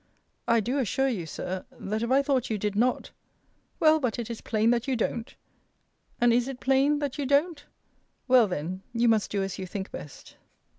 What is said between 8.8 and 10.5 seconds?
you must do as you think best.